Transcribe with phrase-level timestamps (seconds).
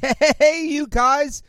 [0.00, 1.42] Hey, you guys,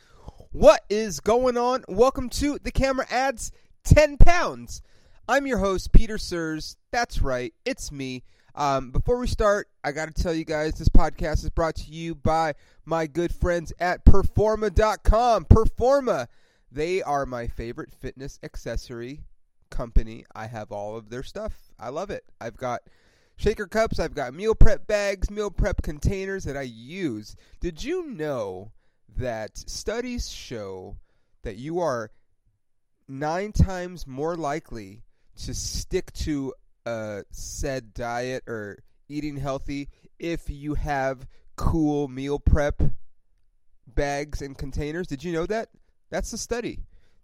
[0.50, 1.84] what is going on?
[1.88, 3.50] Welcome to the Camera Adds
[3.84, 4.82] 10 Pounds.
[5.26, 6.76] I'm your host, Peter Sirs.
[6.90, 8.24] That's right, it's me.
[8.54, 11.90] Um, before we start, I got to tell you guys this podcast is brought to
[11.90, 12.52] you by
[12.84, 15.46] my good friends at Performa.com.
[15.46, 16.26] Performa,
[16.70, 19.20] they are my favorite fitness accessory
[19.70, 20.26] company.
[20.34, 21.72] I have all of their stuff.
[21.78, 22.24] I love it.
[22.38, 22.82] I've got
[23.36, 27.36] shaker cups, I've got meal prep bags, meal prep containers that I use.
[27.60, 28.72] Did you know
[29.16, 30.96] that studies show
[31.42, 32.10] that you are
[33.08, 35.02] nine times more likely
[35.44, 36.54] to stick to
[36.86, 41.26] a said diet or eating healthy if you have
[41.56, 42.82] cool meal prep
[43.86, 45.06] bags and containers?
[45.06, 45.68] Did you know that?
[46.10, 46.80] That's a study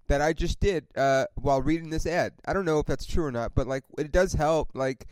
[0.08, 2.32] that I just did uh, while reading this ad.
[2.46, 4.70] I don't know if that's true or not, but like it does help.
[4.74, 5.06] Like,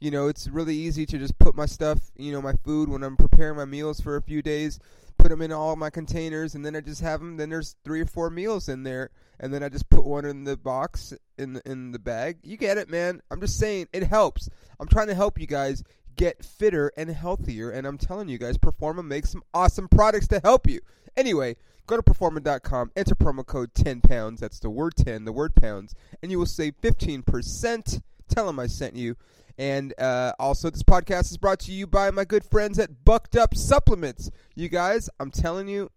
[0.00, 3.02] you know, it's really easy to just put my stuff, you know, my food when
[3.02, 4.78] I'm preparing my meals for a few days,
[5.18, 7.36] put them in all my containers, and then I just have them.
[7.36, 10.44] Then there's three or four meals in there, and then I just put one in
[10.44, 12.38] the box in the, in the bag.
[12.42, 13.22] You get it, man.
[13.30, 14.48] I'm just saying it helps.
[14.78, 15.82] I'm trying to help you guys
[16.16, 20.40] get fitter and healthier, and I'm telling you guys, Performa makes some awesome products to
[20.42, 20.80] help you.
[21.16, 24.40] Anyway, go to performa.com, enter promo code 10 pounds.
[24.40, 28.02] That's the word 10, the word pounds, and you will save 15%.
[28.28, 29.16] Tell them I sent you.
[29.58, 33.36] And uh, also, this podcast is brought to you by my good friends at Bucked
[33.36, 34.30] Up Supplements.
[34.54, 35.90] You guys, I'm telling you,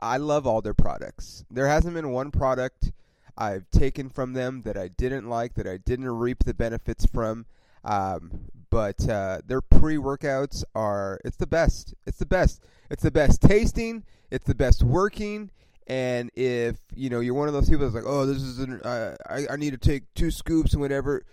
[0.00, 1.44] I love all their products.
[1.50, 2.92] There hasn't been one product
[3.36, 7.46] I've taken from them that I didn't like, that I didn't reap the benefits from.
[7.84, 11.94] Um, but uh, their pre-workouts are it's the best.
[12.06, 12.62] It's the best.
[12.90, 14.04] It's the best tasting.
[14.30, 15.50] It's the best working.
[15.86, 18.80] And if you know you're one of those people that's like, oh, this is an,
[18.82, 21.24] uh, I I need to take two scoops and whatever,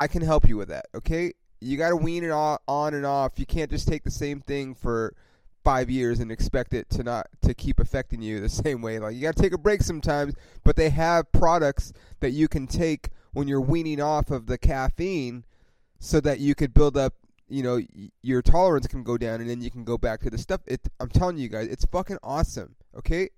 [0.00, 0.86] I can help you with that.
[0.94, 3.38] Okay, you got to wean it on, and off.
[3.38, 5.14] You can't just take the same thing for
[5.64, 8.98] five years and expect it to not to keep affecting you the same way.
[8.98, 10.34] Like you got to take a break sometimes.
[10.64, 15.44] But they have products that you can take when you're weaning off of the caffeine,
[15.98, 17.14] so that you could build up.
[17.48, 17.80] You know,
[18.22, 20.62] your tolerance can go down, and then you can go back to the stuff.
[20.66, 22.74] It, I'm telling you guys, it's fucking awesome.
[22.98, 23.30] Okay.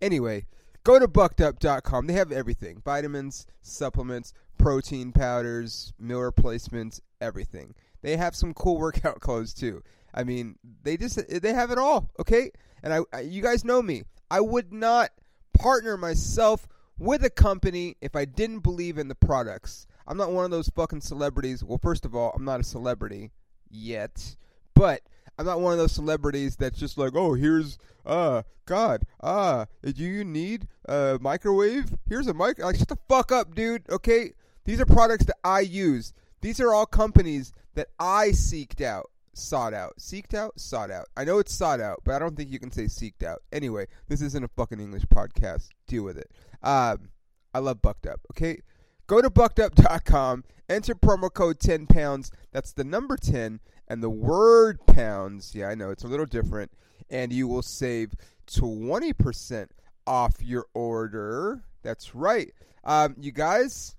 [0.00, 0.46] Anyway,
[0.82, 2.06] go to buckedup.com.
[2.06, 7.74] They have everything: vitamins, supplements, protein powders, meal replacements, everything.
[8.02, 9.82] They have some cool workout clothes too.
[10.14, 12.50] I mean, they just they have it all, okay?
[12.82, 14.02] And I, I you guys know me.
[14.30, 15.10] I would not
[15.52, 19.86] partner myself with a company if I didn't believe in the products.
[20.06, 21.64] I'm not one of those fucking celebrities.
[21.64, 23.30] Well, first of all, I'm not a celebrity
[23.70, 24.36] yet,
[24.74, 25.00] but
[25.38, 30.02] I'm not one of those celebrities that's just like, oh, here's uh God, ah, do
[30.02, 31.94] you need a microwave?
[32.08, 32.58] Here's a mic.
[32.58, 33.82] Like, shut the fuck up, dude.
[33.90, 34.32] Okay,
[34.64, 36.12] these are products that I use.
[36.40, 41.06] These are all companies that I seeked out, sought out, seeked out, sought out.
[41.16, 43.42] I know it's sought out, but I don't think you can say seeked out.
[43.52, 45.68] Anyway, this isn't a fucking English podcast.
[45.86, 46.30] Deal with it.
[46.62, 47.10] Um,
[47.52, 48.20] I love Bucked Up.
[48.32, 48.60] Okay,
[49.06, 52.30] go to buckedup.com, enter promo code 10 pounds.
[52.52, 55.54] That's the number 10 and the word pounds.
[55.54, 56.70] Yeah, I know it's a little different,
[57.10, 58.12] and you will save
[58.46, 59.68] 20%
[60.06, 61.62] off your order.
[61.82, 62.52] That's right.
[62.84, 63.96] Um, you guys,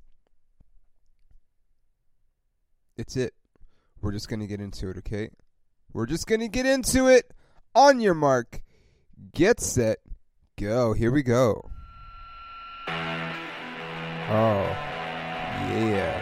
[2.97, 3.33] it's it.
[4.01, 5.29] We're just going to get into it, okay?
[5.93, 7.31] We're just going to get into it.
[7.73, 8.61] On your mark,
[9.33, 9.99] get set,
[10.57, 10.93] go.
[10.93, 11.69] Here we go.
[14.27, 14.63] Oh,
[15.71, 16.21] yeah.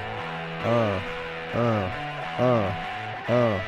[0.66, 2.93] Uh, uh, uh,
[3.28, 3.60] uh.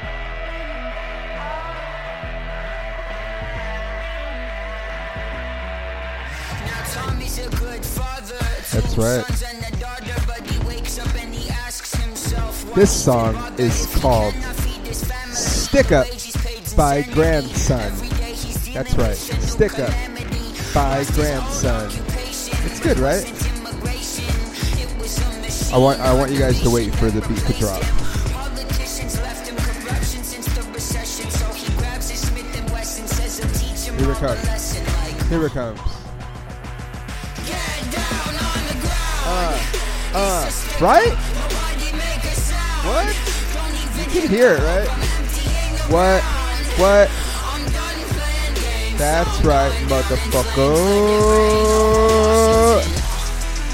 [8.71, 9.25] That's right.
[12.75, 14.33] This song is called
[15.31, 16.07] Stick Up
[16.75, 17.93] by Grandson.
[18.73, 19.15] That's right.
[19.15, 19.93] Stick Up
[20.73, 21.89] by Grandson.
[22.65, 23.23] It's good, right?
[25.73, 28.04] I want I want you guys to wait for the beat to drop.
[33.97, 34.73] Here it comes.
[35.29, 35.79] Here it comes.
[39.27, 39.59] Uh,
[40.13, 40.51] uh,
[40.81, 41.13] right?
[42.85, 43.07] What?
[44.13, 44.87] You can hear it, right?
[45.89, 46.21] What?
[46.77, 47.09] What?
[48.97, 50.75] That's right, motherfucker.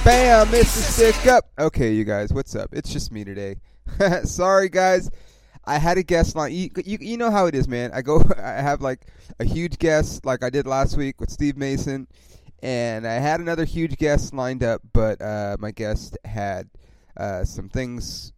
[0.06, 0.66] Bam, Mr.
[0.66, 1.52] Stick Up.
[1.60, 2.70] Okay, you guys, what's up?
[2.74, 3.58] It's just me today.
[4.24, 5.10] Sorry, guys.
[5.64, 6.52] I had a guest line.
[6.54, 7.92] You, you, you know how it is, man.
[7.94, 9.06] I go, I have like
[9.40, 12.08] a huge guest, like I did last week with Steve Mason,
[12.64, 16.70] and I had another huge guest lined up, but uh, my guest had
[17.18, 18.34] uh, some things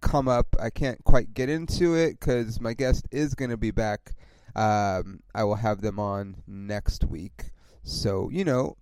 [0.00, 0.46] come up.
[0.60, 4.12] I can't quite get into it because my guest is going to be back
[4.54, 7.50] Um, I will have them on next week.
[7.82, 8.76] So you know,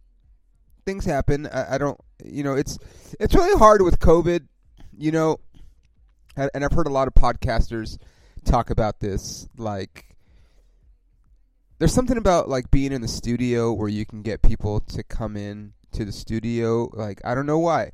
[0.86, 1.46] things happen.
[1.48, 2.00] I, I don't.
[2.24, 2.78] You know, it's
[3.20, 4.46] it's really hard with COVID.
[4.96, 5.40] You know,
[6.36, 7.98] and I've heard a lot of podcasters
[8.44, 9.48] talk about this.
[9.56, 10.16] Like,
[11.78, 15.36] there's something about like being in the studio where you can get people to come
[15.36, 16.90] in to the studio.
[16.92, 17.92] Like, I don't know why,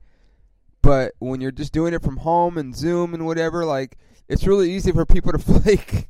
[0.82, 3.96] but when you're just doing it from home and Zoom and whatever, like,
[4.28, 6.08] it's really easy for people to flake.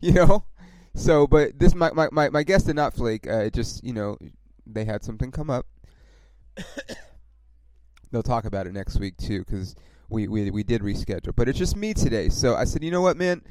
[0.00, 0.44] you know.
[0.94, 3.26] So, but this my my my, my guest did not flake.
[3.26, 4.16] Uh, it just you know
[4.66, 5.66] they had something come up.
[8.12, 9.74] They'll talk about it next week too, because
[10.08, 11.34] we, we we did reschedule.
[11.34, 12.28] But it's just me today.
[12.28, 13.42] So I said, you know what, man?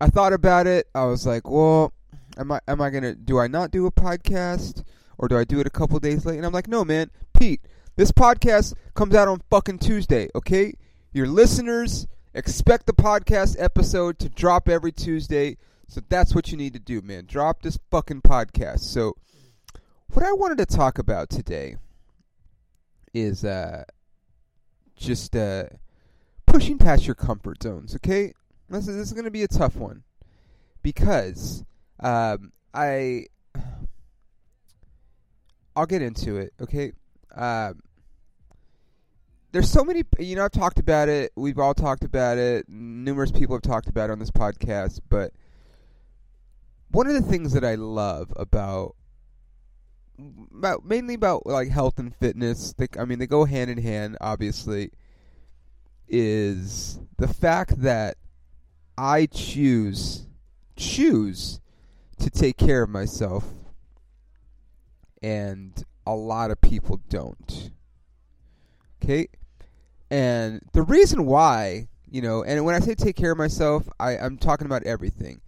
[0.00, 0.88] I thought about it.
[0.94, 1.92] I was like, well,
[2.36, 4.84] am I am I gonna do I not do a podcast
[5.18, 6.36] or do I do it a couple days late?
[6.36, 7.60] And I'm like, no, man, Pete.
[7.96, 10.28] This podcast comes out on fucking Tuesday.
[10.34, 10.74] Okay,
[11.12, 15.56] your listeners expect the podcast episode to drop every Tuesday.
[15.88, 17.26] So that's what you need to do, man.
[17.26, 18.80] Drop this fucking podcast.
[18.80, 19.16] So
[20.12, 21.76] what I wanted to talk about today
[23.12, 23.84] is uh
[25.00, 25.64] just uh
[26.46, 28.32] pushing past your comfort zones, okay?
[28.68, 30.04] This is, this is going to be a tough one
[30.82, 31.64] because
[31.98, 33.26] um I
[35.76, 36.92] I'll get into it, okay?
[37.34, 37.80] Um
[39.52, 43.32] there's so many you know I've talked about it, we've all talked about it, numerous
[43.32, 45.32] people have talked about it on this podcast, but
[46.90, 48.96] one of the things that I love about
[50.56, 52.72] about mainly about like health and fitness.
[52.72, 54.16] They, I mean, they go hand in hand.
[54.20, 54.90] Obviously,
[56.08, 58.16] is the fact that
[58.98, 60.26] I choose
[60.76, 61.60] choose
[62.18, 63.44] to take care of myself,
[65.22, 65.72] and
[66.06, 67.70] a lot of people don't.
[69.02, 69.28] Okay,
[70.10, 74.18] and the reason why, you know, and when I say take care of myself, I,
[74.18, 75.40] I'm talking about everything: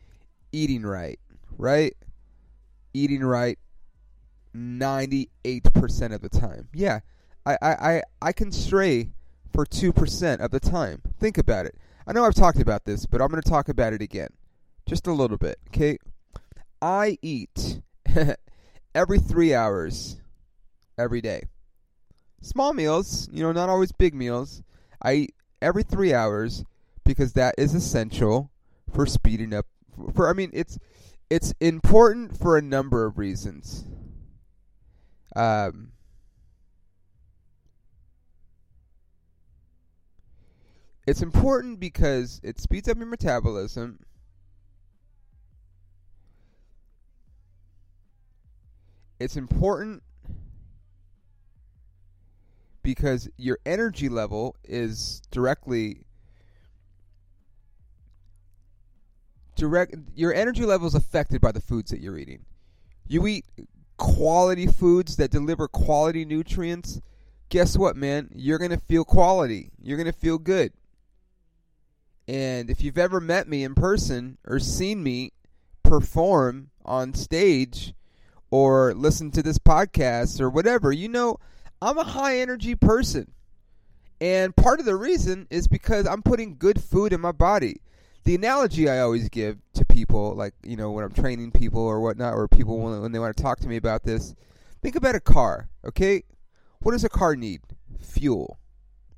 [0.52, 1.18] eating right,
[1.58, 1.94] right,
[2.94, 3.58] eating right,
[4.54, 6.68] 98% of the time.
[6.72, 7.00] Yeah,
[7.44, 9.10] I, I, I, can stray
[9.52, 11.02] for 2% of the time.
[11.18, 11.76] Think about it.
[12.06, 14.30] I know I've talked about this, but I'm going to talk about it again.
[14.86, 15.98] Just a little bit, okay?
[16.80, 17.80] I eat
[18.94, 20.20] every three hours
[20.98, 21.44] every day.
[22.40, 24.62] Small meals, you know, not always big meals.
[25.00, 26.64] I eat every three hours
[27.04, 28.50] because that is essential
[28.92, 29.66] for speeding up.
[30.14, 30.78] For I mean, it's
[31.30, 33.86] it's important for a number of reasons.
[35.34, 35.92] Um,
[41.06, 43.98] it's important because it speeds up your metabolism.
[49.18, 50.02] It's important
[52.82, 56.04] because your energy level is directly
[59.54, 62.44] direct your energy level is affected by the foods that you're eating.
[63.06, 63.44] You eat
[64.02, 67.00] quality foods that deliver quality nutrients,
[67.50, 68.28] guess what, man?
[68.34, 69.70] You're going to feel quality.
[69.80, 70.72] You're going to feel good.
[72.26, 75.30] And if you've ever met me in person or seen me
[75.84, 77.94] perform on stage
[78.50, 81.38] or listen to this podcast or whatever, you know
[81.80, 83.30] I'm a high energy person.
[84.20, 87.80] And part of the reason is because I'm putting good food in my body
[88.24, 92.00] the analogy I always give to people, like you know, when I'm training people or
[92.00, 94.34] whatnot, or people when, they want to talk to me about this,
[94.82, 95.68] think about a car.
[95.84, 96.24] Okay,
[96.80, 97.60] what does a car need?
[98.00, 98.58] Fuel,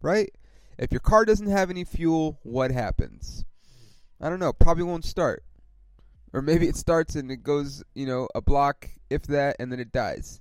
[0.03, 0.31] right?
[0.79, 3.45] If your car doesn't have any fuel, what happens?
[4.21, 4.53] I don't know.
[4.53, 5.45] Probably won't start,
[6.33, 9.81] or maybe it starts and it goes, you know, a block, if that, and then
[9.81, 10.41] it dies.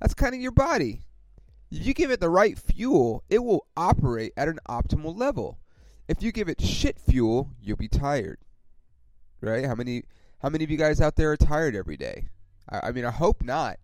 [0.00, 1.02] That's kind of your body.
[1.70, 5.58] If you give it the right fuel, it will operate at an optimal level
[6.06, 8.38] if you give it shit fuel, you'll be tired.
[9.44, 9.64] Right?
[9.66, 10.04] How many
[10.40, 12.28] how many of you guys out there are tired every day?
[12.70, 13.78] I, I mean, I hope not.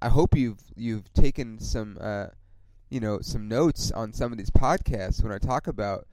[0.00, 2.26] I hope you've you've taken some uh,
[2.90, 6.06] you know some notes on some of these podcasts when I talk about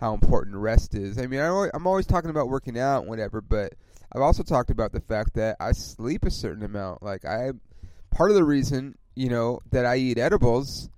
[0.00, 1.18] how important rest is.
[1.18, 3.74] I mean, I, I'm always talking about working out and whatever, but
[4.12, 7.02] I've also talked about the fact that I sleep a certain amount.
[7.02, 7.52] Like I,
[8.10, 10.88] part of the reason you know that I eat edibles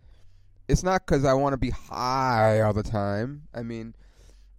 [0.71, 3.43] it's not because I want to be high all the time.
[3.53, 3.95] I mean,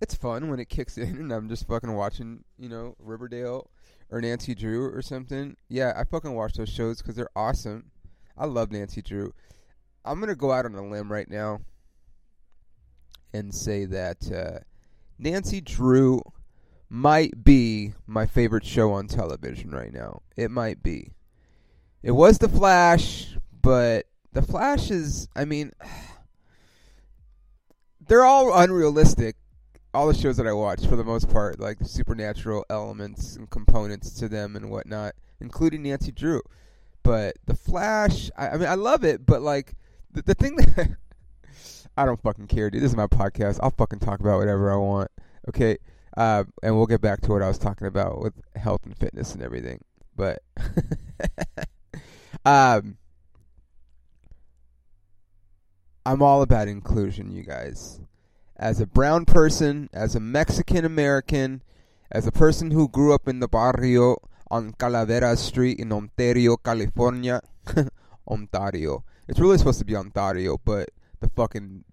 [0.02, 3.70] it's fun when it kicks in and I'm just fucking watching, you know, Riverdale
[4.10, 5.56] or Nancy Drew or something.
[5.70, 7.92] Yeah, I fucking watch those shows because they're awesome.
[8.38, 9.34] I love Nancy Drew.
[10.04, 11.62] I'm gonna go out on a limb right now
[13.34, 14.60] and say that uh,
[15.20, 16.22] Nancy Drew
[16.90, 20.22] might be my favorite show on television right now.
[20.36, 21.12] It might be.
[22.04, 25.72] It was The Flash, but the Flash is, I mean,
[28.08, 29.36] they're all unrealistic
[29.94, 34.12] all the shows that I watch for the most part, like supernatural elements and components
[34.20, 36.42] to them and whatnot, including Nancy Drew.
[37.04, 39.76] But The Flash, I, I mean, I love it, but like
[40.12, 40.92] the, the thing that
[41.98, 42.82] I don't fucking care, dude.
[42.82, 43.60] This is my podcast.
[43.62, 45.12] I'll fucking talk about whatever I want.
[45.50, 45.78] Okay,
[46.16, 49.34] uh, and we'll get back to what I was talking about with health and fitness
[49.34, 49.84] and everything.
[50.16, 50.42] But
[52.46, 52.98] um,
[56.06, 58.01] I'm all about inclusion, you guys.
[58.62, 61.64] As a brown person, as a Mexican American,
[62.12, 64.18] as a person who grew up in the barrio
[64.52, 67.42] on Calavera Street in Ontario, California.
[68.28, 69.04] Ontario.
[69.28, 70.90] It's really supposed to be Ontario, but
[71.20, 71.84] the fucking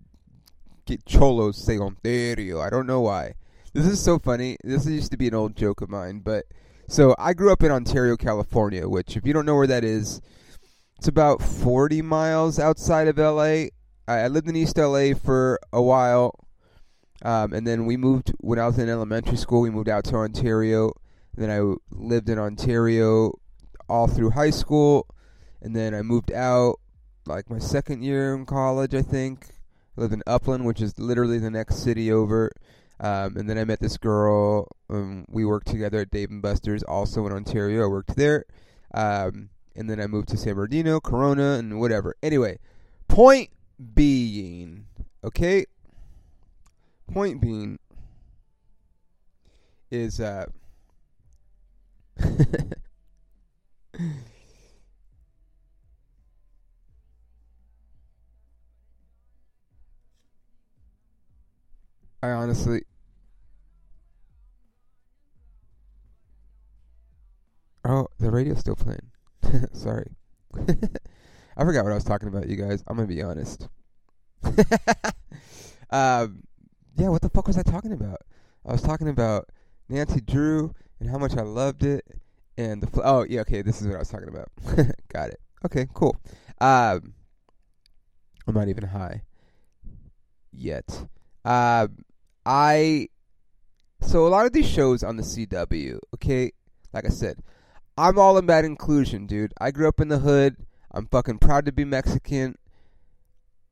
[1.07, 2.61] cholos say Ontario.
[2.61, 3.35] I don't know why.
[3.73, 4.57] This is so funny.
[4.63, 6.45] This used to be an old joke of mine, but
[6.89, 10.21] so I grew up in Ontario, California, which if you don't know where that is,
[10.97, 13.67] it's about 40 miles outside of LA.
[14.07, 16.48] I, lived in East LA for a while.
[17.23, 19.61] Um, and then we moved when I was in elementary school.
[19.61, 20.93] We moved out to Ontario.
[21.37, 23.33] Then I lived in Ontario
[23.89, 25.07] all through high school,
[25.63, 26.81] and then I moved out
[27.27, 29.49] like my second year in college, I think.
[29.97, 32.51] I lived in Upland, which is literally the next city over.
[33.01, 34.69] Um, and then I met this girl.
[34.91, 37.85] Um, we worked together at Dave and Buster's, also in Ontario.
[37.85, 38.45] I worked there.
[38.95, 42.17] Um, and then I moved to San Bernardino, Corona, and whatever.
[42.23, 42.59] Anyway,
[43.07, 43.51] point
[43.95, 44.87] being,
[45.23, 45.67] okay?
[47.13, 47.79] Point being
[49.91, 50.47] is uh
[62.23, 62.83] I honestly
[67.85, 69.11] Oh, the radio's still playing.
[69.73, 70.11] Sorry.
[71.57, 72.83] I forgot what I was talking about, you guys.
[72.87, 73.67] I'm gonna be honest.
[75.91, 76.43] um,
[76.99, 78.23] yeah, what the fuck was I talking about?
[78.67, 79.49] I was talking about
[79.89, 82.05] Nancy Drew and how much I loved it,
[82.57, 84.49] and the fl- oh yeah, okay, this is what I was talking about.
[85.13, 85.41] Got it.
[85.65, 86.17] Okay, cool.
[86.61, 87.15] Um,
[88.47, 89.23] I'm not even high
[90.53, 91.07] yet.
[91.45, 91.99] Um,
[92.45, 93.09] I
[94.01, 96.53] so a lot of these shows on the CW, okay,
[96.93, 97.43] like I said,
[97.97, 99.53] I'm all about inclusion, dude.
[99.61, 100.57] I grew up in the hood.
[100.91, 102.57] I'm fucking proud to be Mexican.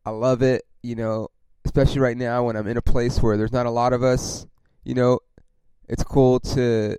[0.05, 1.29] I love it, you know,
[1.67, 4.47] especially right now when I'm in a place where there's not a lot of us,
[4.85, 5.19] you know,
[5.89, 6.97] it's cool to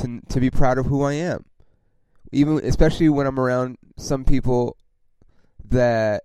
[0.00, 1.46] to to be proud of who I am.
[2.30, 4.76] Even especially when I'm around some people
[5.64, 6.24] that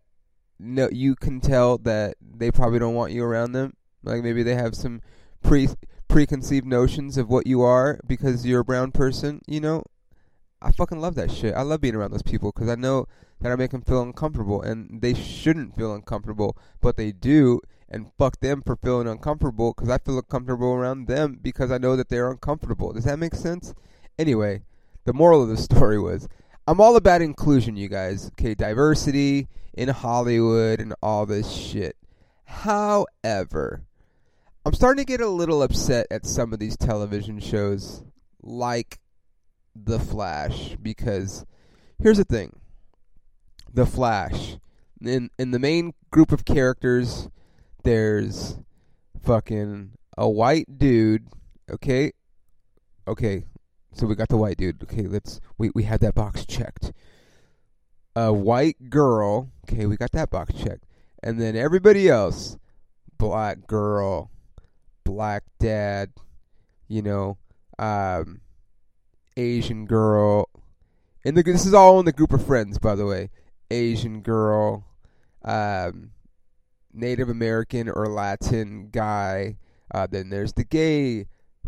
[0.60, 3.74] no you can tell that they probably don't want you around them.
[4.04, 5.02] Like maybe they have some
[5.42, 5.70] pre
[6.10, 9.84] preconceived notions of what you are because you're a brown person, you know?
[10.62, 11.56] I fucking love that shit.
[11.56, 13.08] I love being around those people because I know
[13.42, 18.12] that I make them feel uncomfortable, and they shouldn't feel uncomfortable, but they do, and
[18.18, 22.10] fuck them for feeling uncomfortable because I feel uncomfortable around them because I know that
[22.10, 22.94] they're uncomfortable.
[22.94, 23.74] Does that make sense?
[24.18, 24.64] Anyway,
[25.06, 26.28] the moral of the story was
[26.68, 28.28] I'm all about inclusion, you guys.
[28.32, 31.96] Okay, diversity in Hollywood and all this shit.
[32.46, 33.84] However,
[34.66, 38.04] I'm starting to get a little upset at some of these television shows
[38.42, 39.00] like
[39.76, 41.46] The Flash because
[42.02, 42.60] here's the thing.
[43.72, 44.58] The Flash
[45.02, 47.30] in in the main group of characters
[47.86, 48.58] there's
[49.24, 51.28] fucking a white dude,
[51.72, 52.12] okay?
[53.08, 53.46] Okay.
[53.94, 54.84] So we got the white dude.
[54.84, 56.92] Okay, let's we we had that box checked.
[58.14, 60.86] A white girl, okay, we got that box checked.
[61.24, 62.58] And then everybody else,
[63.18, 64.32] black girl,
[65.06, 66.12] black dad,
[66.88, 67.38] you know,
[67.80, 68.42] um,
[69.38, 70.50] Asian girl.
[71.24, 73.30] And the, this is all in the group of friends, by the way.
[73.72, 74.86] Asian girl,
[75.44, 76.12] um,
[76.96, 79.58] Native American or Latin guy.
[79.94, 81.28] Uh, then there's the gay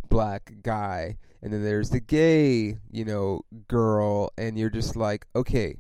[0.09, 5.75] black guy, and then there's the gay, you know, girl, and you're just like, okay,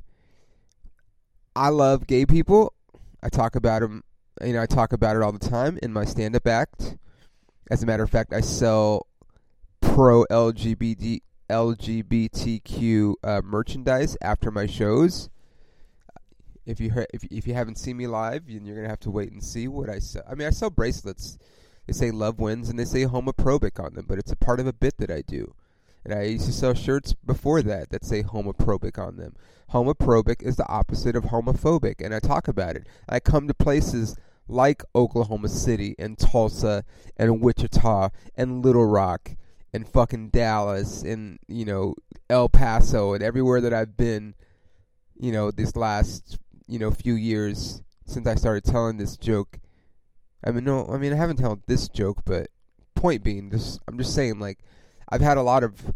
[1.55, 2.73] I love gay people.
[3.23, 4.03] I talk about them,
[4.43, 6.97] you know, I talk about it all the time in my stand-up act.
[7.71, 9.07] As a matter of fact, I sell
[9.81, 15.29] pro LGBT LGBTQ uh, merchandise after my shows.
[16.67, 19.41] If you if if you haven't seen me live, you're gonna have to wait and
[19.41, 20.23] see what I sell.
[20.29, 21.37] I mean, I sell bracelets.
[21.87, 24.67] They say love wins, and they say homoprobic on them, but it's a part of
[24.67, 25.55] a bit that I do.
[26.03, 29.35] And I used to sell shirts before that that say homoprobic on them.
[29.73, 32.85] Homoprobic is the opposite of homophobic, and I talk about it.
[33.07, 34.17] I come to places
[34.49, 36.83] like Oklahoma City and Tulsa
[37.15, 39.31] and Wichita and Little Rock
[39.73, 41.95] and fucking Dallas and you know
[42.29, 44.35] El Paso and everywhere that I've been,
[45.17, 49.59] you know, this last you know few years since I started telling this joke.
[50.43, 52.49] I mean, no, I mean I haven't told this joke, but
[52.95, 54.59] point being, just I'm just saying, like,
[55.09, 55.93] I've had a lot of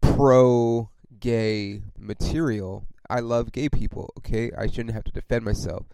[0.00, 2.86] pro gay material.
[3.08, 4.50] I love gay people, okay?
[4.56, 5.86] I shouldn't have to defend myself.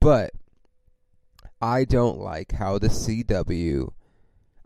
[0.00, 0.30] But
[1.60, 3.92] I don't like how the CW.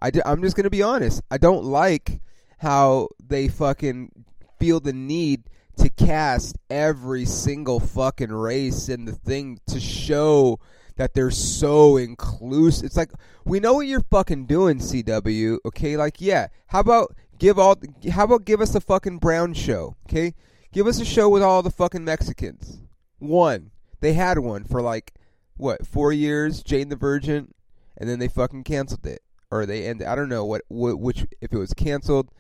[0.01, 1.23] I I'm just going to be honest.
[1.31, 2.21] I don't like
[2.59, 4.25] how they fucking
[4.59, 5.45] feel the need
[5.81, 10.61] to cast every single fucking race in the thing to show
[10.97, 12.85] that they're so inclusive.
[12.85, 13.11] It's like
[13.45, 15.59] we know what you're fucking doing, CW.
[15.65, 16.49] Okay, like yeah.
[16.67, 17.77] How about give all?
[18.13, 19.97] How about give us a fucking brown show?
[20.07, 20.35] Okay,
[20.73, 22.83] give us a show with all the fucking Mexicans.
[23.19, 23.71] One,
[24.01, 25.15] they had one for like
[25.57, 27.55] what four years, Jane the Virgin,
[27.97, 30.07] and then they fucking canceled it, or they ended.
[30.07, 32.31] I don't know what, what which if it was canceled.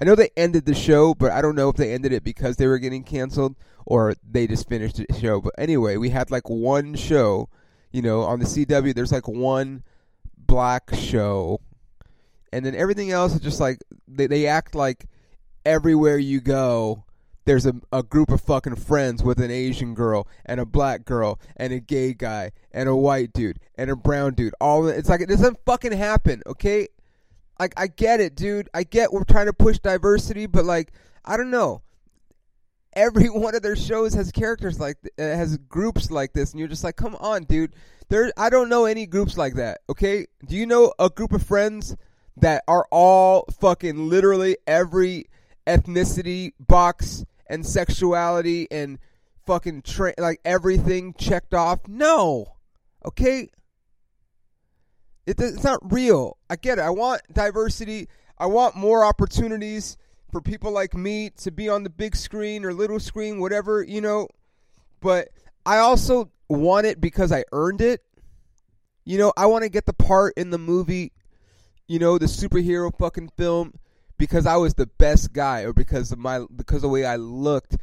[0.00, 2.56] I know they ended the show, but I don't know if they ended it because
[2.56, 5.40] they were getting canceled or they just finished the show.
[5.40, 7.48] But anyway, we had like one show,
[7.90, 8.94] you know, on the CW.
[8.94, 9.82] There's like one
[10.36, 11.60] black show,
[12.52, 15.06] and then everything else is just like they they act like
[15.66, 17.04] everywhere you go.
[17.44, 21.40] There's a, a group of fucking friends with an Asian girl and a black girl
[21.56, 24.54] and a gay guy and a white dude and a brown dude.
[24.60, 26.88] All it's like it doesn't fucking happen, okay?
[27.58, 28.68] Like I get it, dude.
[28.72, 30.92] I get we're trying to push diversity, but like
[31.24, 31.82] I don't know.
[32.94, 36.68] Every one of their shows has characters like uh, has groups like this, and you're
[36.68, 37.74] just like, come on, dude.
[38.08, 39.80] There, I don't know any groups like that.
[39.90, 41.94] Okay, do you know a group of friends
[42.38, 45.26] that are all fucking literally every
[45.66, 48.98] ethnicity box and sexuality and
[49.44, 51.80] fucking tra- like everything checked off?
[51.86, 52.54] No.
[53.04, 53.50] Okay,
[55.28, 56.38] it, it's not real.
[56.48, 56.82] I get it.
[56.82, 58.08] I want diversity.
[58.38, 59.98] I want more opportunities
[60.32, 64.00] for people like me to be on the big screen or little screen, whatever, you
[64.00, 64.28] know.
[65.00, 65.28] But
[65.66, 68.02] I also want it because I earned it.
[69.04, 71.12] You know, I want to get the part in the movie,
[71.86, 73.74] you know, the superhero fucking film
[74.16, 77.16] because I was the best guy or because of my because of the way I
[77.16, 77.76] looked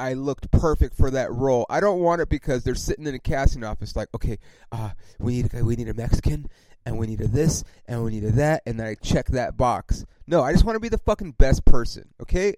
[0.00, 1.66] I looked perfect for that role.
[1.68, 4.38] I don't want it because they're sitting in a casting office like, okay,
[4.72, 6.46] uh, we need a, we need a Mexican
[6.86, 9.56] and we need a this and we need a that and then I check that
[9.56, 10.06] box.
[10.26, 12.54] No, I just want to be the fucking best person, okay?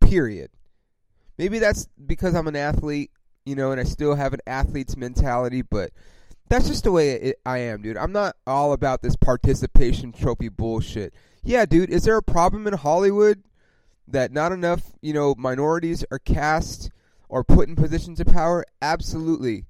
[0.00, 0.50] Period.
[1.38, 3.10] Maybe that's because I'm an athlete,
[3.46, 5.90] you know, and I still have an athlete's mentality, but
[6.48, 7.96] that's just the way it, I am, dude.
[7.96, 11.14] I'm not all about this participation trophy bullshit.
[11.42, 13.42] Yeah, dude, is there a problem in Hollywood?
[14.08, 16.90] That not enough, you know, minorities are cast
[17.28, 18.64] or put in positions of power?
[18.80, 19.64] Absolutely.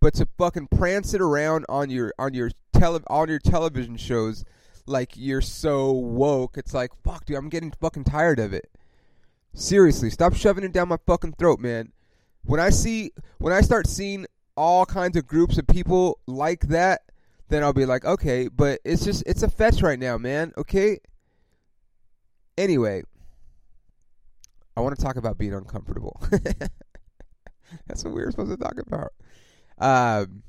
[0.00, 4.44] But to fucking prance it around on your on your tele on your television shows
[4.86, 8.70] like you're so woke, it's like fuck, dude, I'm getting fucking tired of it.
[9.54, 11.92] Seriously, stop shoving it down my fucking throat, man.
[12.42, 17.02] When I see when I start seeing all kinds of groups of people like that,
[17.48, 20.52] then I'll be like, okay, but it's just it's a fetch right now, man.
[20.58, 20.98] Okay.
[22.58, 23.02] Anyway,
[24.76, 26.20] I want to talk about being uncomfortable.
[27.86, 29.12] That's what we were supposed to talk about.
[29.78, 30.42] Um,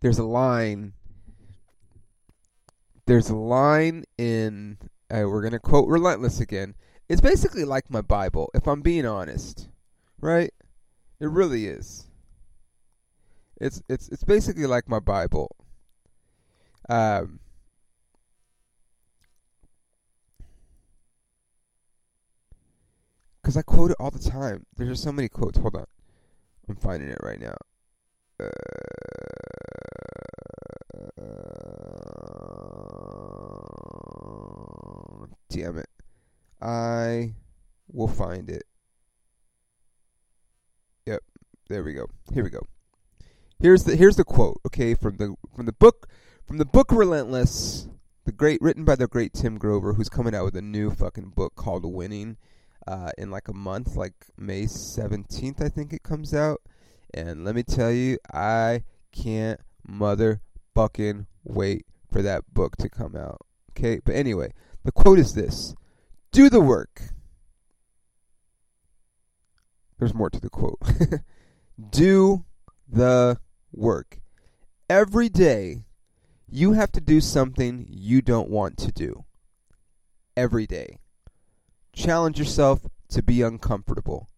[0.00, 0.94] there's a line.
[3.06, 4.78] There's a line in.
[5.10, 6.74] Uh, we're gonna quote "Relentless" again.
[7.08, 9.68] It's basically like my Bible, if I'm being honest,
[10.20, 10.52] right?
[11.20, 12.06] It really is.
[13.60, 15.54] It's it's it's basically like my Bible.
[16.88, 17.38] Um,
[23.42, 24.66] because I quote it all the time.
[24.76, 25.58] There's just so many quotes.
[25.58, 25.86] Hold on,
[26.68, 27.56] I'm finding it right now.
[28.40, 28.48] Uh,
[35.50, 35.88] damn it!
[36.60, 37.34] I
[37.92, 38.64] will find it.
[41.06, 41.22] Yep,
[41.68, 42.06] there we go.
[42.32, 42.66] Here we go.
[43.58, 44.60] Here's the here's the quote.
[44.66, 46.08] Okay, from the from the book
[46.46, 47.88] from the book Relentless,
[48.24, 51.30] the great written by the great Tim Grover, who's coming out with a new fucking
[51.30, 52.36] book called Winning
[52.86, 56.60] uh, in like a month, like May 17th, I think it comes out.
[57.14, 63.40] And let me tell you, I can't motherfucking wait for that book to come out.
[63.70, 64.52] Okay, but anyway,
[64.84, 65.74] the quote is this
[66.30, 67.02] Do the work.
[69.98, 70.80] There's more to the quote.
[71.90, 72.44] do
[72.88, 73.38] the
[73.72, 74.20] work.
[74.90, 75.84] Every day,
[76.50, 79.24] you have to do something you don't want to do.
[80.36, 80.98] Every day.
[81.94, 84.28] Challenge yourself to be uncomfortable.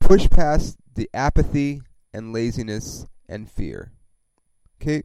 [0.00, 1.82] Push past the apathy
[2.12, 3.92] and laziness and fear.
[4.80, 5.02] Okay?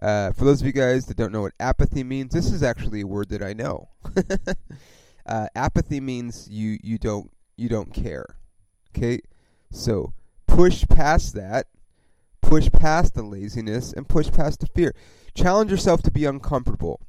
[0.00, 3.02] Uh, for those of you guys that don't know what apathy means, this is actually
[3.02, 3.90] a word that I know.
[5.26, 8.36] uh, apathy means you you don't you don't care.
[8.90, 9.20] Okay,
[9.70, 10.12] so
[10.48, 11.68] push past that.
[12.40, 14.92] push past the laziness and push past the fear.
[15.34, 17.00] Challenge yourself to be uncomfortable.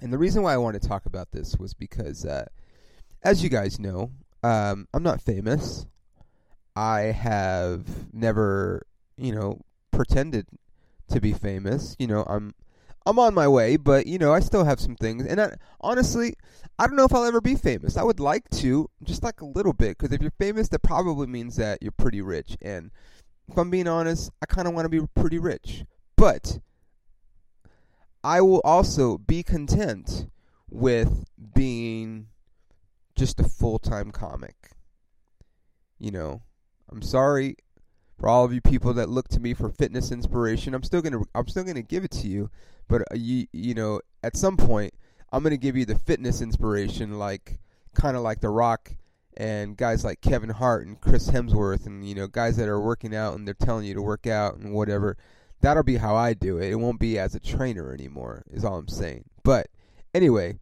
[0.00, 2.46] And the reason why I want to talk about this was because, uh,
[3.22, 5.86] as you guys know, um, I'm not famous.
[6.74, 8.86] I have never,
[9.16, 9.60] you know,
[9.90, 10.46] pretended
[11.08, 11.96] to be famous.
[11.98, 12.54] You know, I'm
[13.06, 15.26] I'm on my way, but you know, I still have some things.
[15.26, 16.34] And I, honestly,
[16.78, 17.96] I don't know if I'll ever be famous.
[17.96, 21.26] I would like to, just like a little bit, because if you're famous, that probably
[21.26, 22.56] means that you're pretty rich.
[22.62, 22.90] And
[23.48, 25.84] if I'm being honest, I kind of want to be pretty rich.
[26.16, 26.60] But
[28.22, 30.26] I will also be content
[30.68, 32.26] with being
[33.16, 34.70] just a full time comic.
[35.98, 36.42] You know,
[36.90, 37.56] I'm sorry
[38.18, 40.74] for all of you people that look to me for fitness inspiration.
[40.74, 42.50] I'm still gonna I'm still gonna give it to you,
[42.88, 44.94] but uh, you you know at some point
[45.32, 47.58] I'm gonna give you the fitness inspiration, like
[47.94, 48.92] kind of like The Rock
[49.36, 53.14] and guys like Kevin Hart and Chris Hemsworth, and you know guys that are working
[53.14, 55.16] out and they're telling you to work out and whatever.
[55.60, 56.70] That'll be how I do it.
[56.70, 58.44] It won't be as a trainer anymore.
[58.50, 59.24] Is all I'm saying.
[59.42, 59.68] But
[60.14, 60.58] anyway,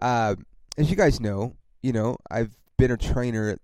[0.00, 0.36] uh,
[0.76, 3.58] as you guys know, you know I've been a trainer.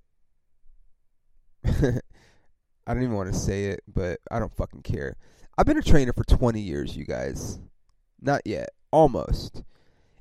[1.66, 5.16] I don't even want to say it, but I don't fucking care.
[5.56, 7.58] I've been a trainer for 20 years, you guys.
[8.20, 8.70] Not yet.
[8.90, 9.62] Almost.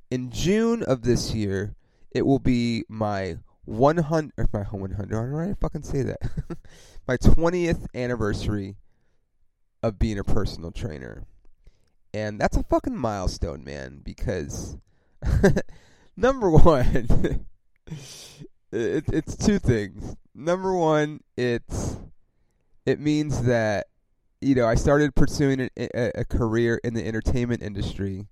[0.10, 1.76] In June of this year,
[2.12, 6.20] it will be my 100 my 100 I don't fucking say that?
[7.08, 8.76] my 20th anniversary
[9.84, 11.26] of being a personal trainer.
[12.14, 14.78] And that's a fucking milestone, man, because
[16.18, 17.46] number 1
[18.74, 20.16] it, it's two things.
[20.34, 21.98] Number 1, it's
[22.86, 23.88] it means that
[24.42, 28.28] you know I started pursuing a, a, a career in the entertainment industry.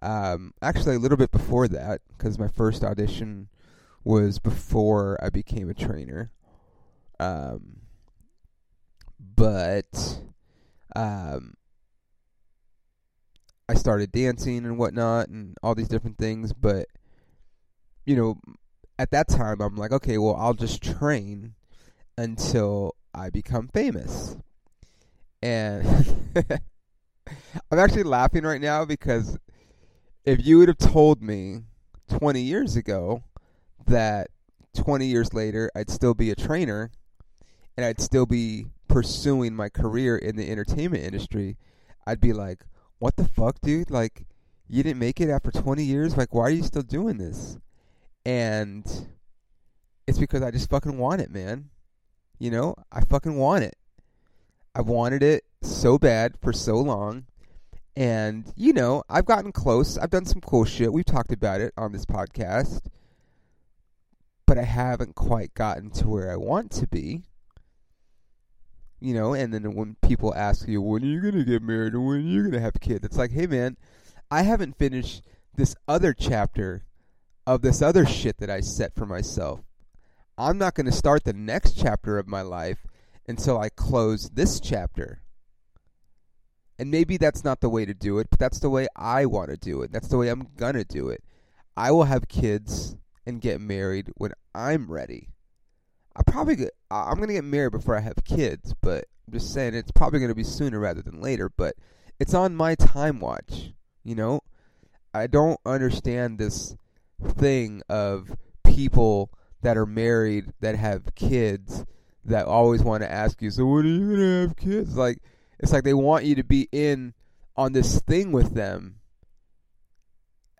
[0.00, 3.48] Um, actually, a little bit before that, because my first audition
[4.02, 6.32] was before I became a trainer.
[7.20, 7.82] Um,
[9.20, 10.20] but
[10.96, 11.54] um,
[13.68, 16.52] I started dancing and whatnot, and all these different things.
[16.52, 16.86] But
[18.04, 18.38] you know,
[18.98, 21.54] at that time, I'm like, okay, well, I'll just train
[22.16, 24.36] until I become famous.
[25.42, 26.06] And
[27.70, 29.38] I'm actually laughing right now because
[30.24, 31.62] if you would have told me
[32.08, 33.22] 20 years ago
[33.86, 34.28] that
[34.76, 36.90] 20 years later I'd still be a trainer
[37.76, 41.56] and I'd still be pursuing my career in the entertainment industry,
[42.06, 42.64] I'd be like,
[42.98, 43.90] what the fuck, dude?
[43.90, 44.26] Like,
[44.68, 46.16] you didn't make it after 20 years?
[46.16, 47.56] Like, why are you still doing this?
[48.26, 48.84] And
[50.06, 51.70] it's because I just fucking want it, man.
[52.38, 53.76] You know, I fucking want it.
[54.74, 57.24] I've wanted it so bad for so long.
[57.96, 59.96] And, you know, I've gotten close.
[59.96, 60.92] I've done some cool shit.
[60.92, 62.82] We've talked about it on this podcast.
[64.46, 67.22] But I haven't quite gotten to where I want to be.
[69.02, 71.92] You know, and then when people ask you, when are you going to get married
[71.92, 73.04] and when are you going to have kids?
[73.04, 73.76] It's like, hey, man,
[74.30, 75.24] I haven't finished
[75.56, 76.84] this other chapter
[77.44, 79.60] of this other shit that I set for myself.
[80.38, 82.86] I'm not going to start the next chapter of my life
[83.26, 85.22] until I close this chapter.
[86.78, 89.50] And maybe that's not the way to do it, but that's the way I want
[89.50, 89.90] to do it.
[89.90, 91.24] That's the way I'm going to do it.
[91.76, 95.30] I will have kids and get married when I'm ready.
[96.14, 99.74] I probably get, I'm to get married before I have kids, but I'm just saying
[99.74, 101.74] it's probably to be sooner rather than later, but
[102.20, 103.72] it's on my time watch,
[104.04, 104.40] you know?
[105.14, 106.76] I don't understand this
[107.22, 109.30] thing of people
[109.62, 111.84] that are married that have kids
[112.24, 114.96] that always want to ask you, so when are you gonna have kids?
[114.96, 115.18] Like
[115.58, 117.14] it's like they want you to be in
[117.56, 118.96] on this thing with them.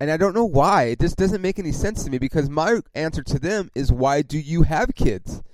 [0.02, 0.86] And I don't know why.
[0.86, 4.22] It just doesn't make any sense to me because my answer to them is why
[4.22, 5.44] do you have kids?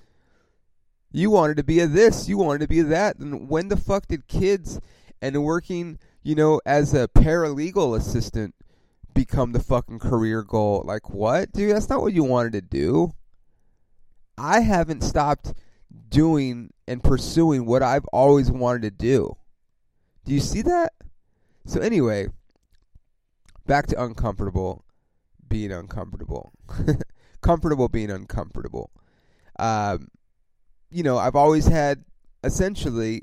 [1.13, 3.19] You wanted to be a this, you wanted to be a that.
[3.19, 4.81] And when the fuck did kids
[5.21, 8.55] and working, you know, as a paralegal assistant
[9.13, 10.83] become the fucking career goal?
[10.83, 11.53] Like what?
[11.53, 13.13] Dude, that's not what you wanted to do.
[14.39, 15.53] I haven't stopped
[16.09, 19.37] doing and pursuing what I've always wanted to do.
[20.25, 20.95] Do you see that?
[21.67, 22.29] So anyway,
[23.69, 24.85] back to uncomfortable
[25.49, 26.53] being uncomfortable.
[27.41, 28.91] Comfortable being uncomfortable.
[29.61, 30.09] Um,
[30.91, 32.05] you know, I've always had
[32.43, 33.23] essentially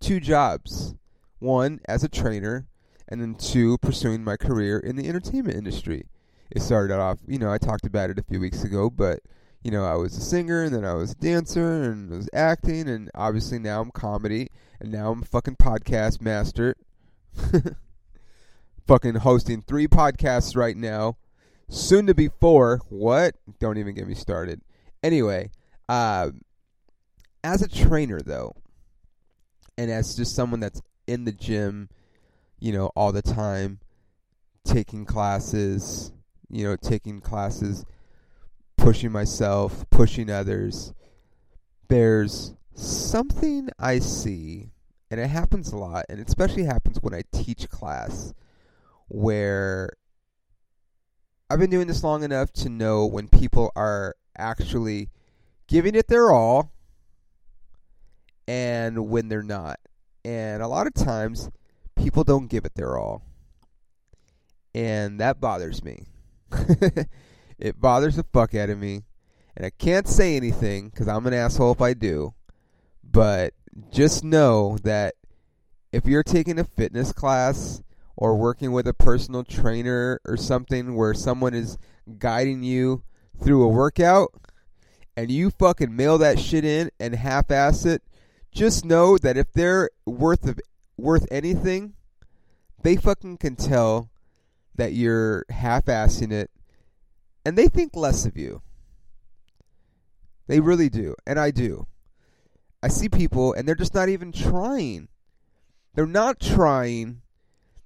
[0.00, 0.94] two jobs.
[1.40, 2.68] One as a trainer
[3.08, 6.04] and then two pursuing my career in the entertainment industry.
[6.50, 9.20] It started off, you know, I talked about it a few weeks ago, but
[9.62, 12.30] you know, I was a singer and then I was a dancer and I was
[12.32, 14.48] acting and obviously now I'm comedy
[14.80, 16.76] and now I'm fucking podcast master.
[18.90, 21.16] fucking hosting three podcasts right now.
[21.68, 22.80] Soon to be four.
[22.88, 23.36] What?
[23.60, 24.62] Don't even get me started.
[25.00, 25.52] Anyway,
[25.88, 26.30] uh,
[27.44, 28.52] as a trainer though,
[29.78, 31.88] And as just someone that's in the gym,
[32.58, 33.78] you know, all the time,
[34.64, 36.12] taking classes,
[36.50, 37.84] you know, taking classes,
[38.76, 40.92] pushing myself, pushing others,
[41.86, 44.72] there's something I see,
[45.12, 48.34] and it happens a lot, and it especially happens when I teach class,
[49.10, 49.90] where
[51.50, 55.10] I've been doing this long enough to know when people are actually
[55.66, 56.72] giving it their all
[58.46, 59.80] and when they're not.
[60.24, 61.50] And a lot of times,
[61.96, 63.22] people don't give it their all.
[64.74, 66.04] And that bothers me.
[67.58, 69.02] it bothers the fuck out of me.
[69.56, 72.34] And I can't say anything because I'm an asshole if I do.
[73.02, 73.54] But
[73.90, 75.14] just know that
[75.92, 77.82] if you're taking a fitness class
[78.20, 81.78] or working with a personal trainer or something where someone is
[82.18, 83.02] guiding you
[83.42, 84.28] through a workout
[85.16, 88.02] and you fucking mail that shit in and half-ass it,
[88.52, 90.60] just know that if they're worth of
[90.98, 91.94] worth anything,
[92.82, 94.10] they fucking can tell
[94.76, 96.50] that you're half-assing it
[97.46, 98.60] and they think less of you.
[100.46, 101.86] They really do, and I do.
[102.82, 105.08] I see people and they're just not even trying.
[105.94, 107.22] They're not trying.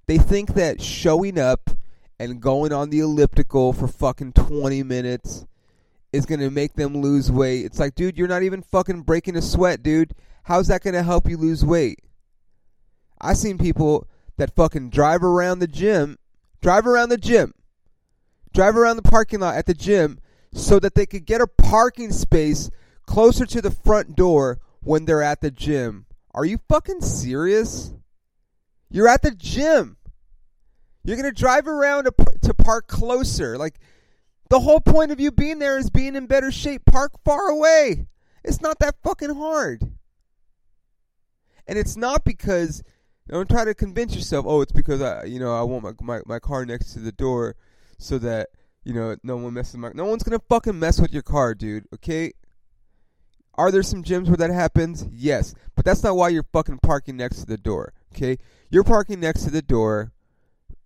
[0.07, 1.71] They think that showing up
[2.19, 5.45] and going on the elliptical for fucking 20 minutes
[6.13, 7.65] is going to make them lose weight.
[7.65, 10.13] It's like, dude, you're not even fucking breaking a sweat, dude.
[10.43, 11.99] How's that going to help you lose weight?
[13.19, 16.17] I've seen people that fucking drive around the gym,
[16.61, 17.53] drive around the gym,
[18.53, 20.19] drive around the parking lot at the gym
[20.53, 22.69] so that they could get a parking space
[23.05, 26.05] closer to the front door when they're at the gym.
[26.33, 27.93] Are you fucking serious?
[28.89, 29.94] You're at the gym.
[31.05, 33.57] You're going to drive around to, to park closer.
[33.57, 33.79] Like,
[34.49, 36.85] the whole point of you being there is being in better shape.
[36.85, 38.07] Park far away.
[38.43, 39.81] It's not that fucking hard.
[41.67, 42.83] And it's not because
[43.27, 46.21] don't try to convince yourself, oh, it's because I, you know, I want my, my
[46.25, 47.55] my car next to the door
[47.97, 48.49] so that
[48.83, 49.91] you know no one messes my.
[49.95, 51.85] No one's gonna fucking mess with your car, dude.
[51.93, 52.33] Okay.
[53.55, 55.07] Are there some gyms where that happens?
[55.09, 57.93] Yes, but that's not why you're fucking parking next to the door.
[58.13, 58.37] Okay,
[58.69, 60.11] you're parking next to the door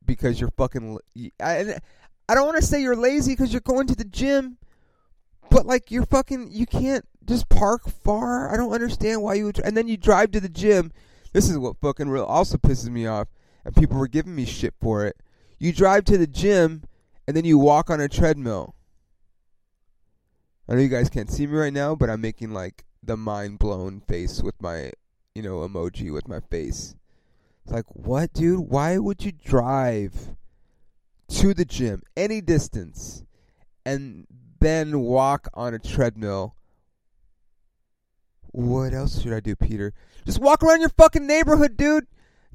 [0.09, 0.99] because you're fucking.
[1.41, 1.79] I,
[2.27, 4.57] I don't want to say you're lazy because you're going to the gym,
[5.49, 6.49] but like you're fucking.
[6.51, 8.51] You can't just park far.
[8.53, 9.59] I don't understand why you would.
[9.59, 10.91] And then you drive to the gym.
[11.31, 13.27] This is what fucking real also pisses me off,
[13.63, 15.15] and people were giving me shit for it.
[15.59, 16.83] You drive to the gym
[17.29, 18.73] and then you walk on a treadmill.
[20.67, 23.59] I know you guys can't see me right now, but I'm making like the mind
[23.59, 24.91] blown face with my,
[25.35, 26.95] you know, emoji with my face.
[27.69, 28.61] It's like, what, dude?
[28.61, 30.35] Why would you drive
[31.27, 33.23] to the gym any distance
[33.85, 34.25] and
[34.59, 36.55] then walk on a treadmill?
[38.47, 39.93] What else should I do, Peter?
[40.25, 42.07] Just walk around your fucking neighborhood, dude.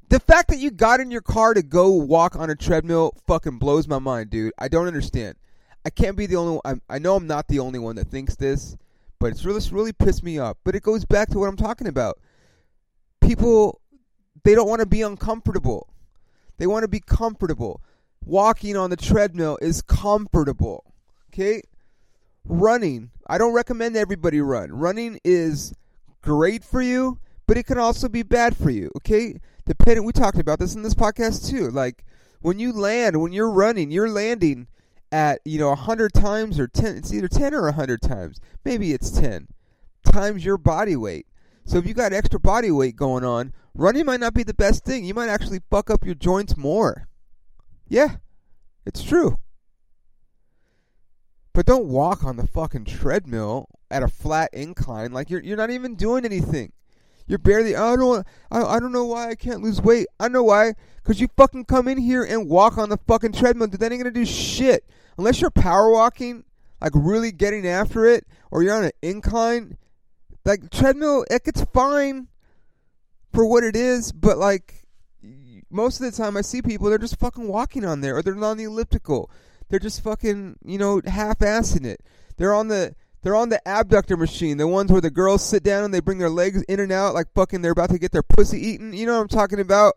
[0.08, 3.58] The fact that you got in your car to go walk on a treadmill fucking
[3.58, 4.52] blows my mind, dude.
[4.58, 5.36] I don't understand.
[5.84, 6.80] I can't be the only one.
[6.90, 8.76] I know I'm not the only one that thinks this,
[9.20, 10.56] but it's really, it's really pissed me off.
[10.64, 12.18] But it goes back to what I'm talking about.
[13.20, 13.80] People,
[14.44, 15.88] they don't want to be uncomfortable.
[16.58, 17.82] They want to be comfortable.
[18.24, 20.84] Walking on the treadmill is comfortable.
[21.32, 21.62] Okay?
[22.44, 23.10] Running.
[23.26, 24.70] I don't recommend everybody run.
[24.70, 25.74] Running is
[26.22, 28.90] great for you, but it can also be bad for you.
[28.96, 29.40] Okay?
[29.66, 31.70] Depending, we talked about this in this podcast too.
[31.70, 32.04] Like
[32.40, 34.68] when you land, when you're running, you're landing
[35.10, 36.96] at you know a hundred times or ten.
[36.96, 38.40] It's either ten or a hundred times.
[38.64, 39.48] Maybe it's ten
[40.04, 41.26] times your body weight.
[41.64, 44.84] So if you got extra body weight going on, running might not be the best
[44.84, 45.04] thing.
[45.04, 47.08] You might actually fuck up your joints more.
[47.88, 48.16] Yeah,
[48.86, 49.38] it's true.
[51.52, 55.70] But don't walk on the fucking treadmill at a flat incline like you're you're not
[55.70, 56.72] even doing anything.
[57.26, 57.74] You're barely.
[57.76, 58.26] I don't.
[58.50, 60.06] I, I don't know why I can't lose weight.
[60.18, 60.74] I know why.
[61.04, 63.68] Cause you fucking come in here and walk on the fucking treadmill.
[63.68, 64.84] That ain't gonna do shit
[65.16, 66.44] unless you're power walking,
[66.80, 69.76] like really getting after it, or you're on an incline.
[70.44, 72.28] Like treadmill, it gets fine
[73.34, 74.86] for what it is, but like
[75.70, 78.42] most of the time I see people, they're just fucking walking on there, or they're
[78.42, 79.30] on the elliptical.
[79.68, 82.00] They're just fucking, you know, half-assing it.
[82.36, 85.82] They're on the they're on the abductor machine, the ones where the girls sit down
[85.82, 88.22] and they bring their legs in and out like fucking they're about to get their
[88.22, 88.92] pussy eaten.
[88.92, 89.94] You know what I'm talking about?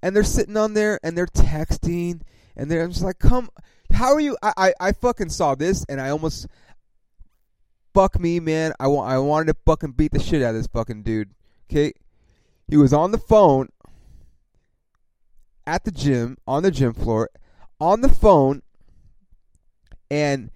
[0.00, 2.20] And they're sitting on there and they're texting
[2.56, 3.50] and they're I'm just like, come,
[3.92, 4.36] how are you?
[4.42, 6.46] I, I, I fucking saw this and I almost,
[7.92, 8.72] fuck me, man.
[8.78, 11.34] I, wa- I wanted to fucking beat the shit out of this fucking dude.
[11.68, 11.92] Okay?
[12.68, 13.68] He was on the phone
[15.66, 17.30] at the gym, on the gym floor,
[17.80, 18.62] on the phone,
[20.10, 20.50] and